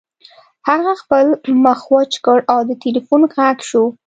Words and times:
هغه 0.67 0.91
خپل 1.01 1.25
مخ 1.63 1.79
وچ 1.93 2.13
کړ 2.25 2.39
او 2.53 2.59
د 2.69 2.71
ټیلیفون 2.81 3.21
غږ 3.35 3.57
شو 3.69 3.83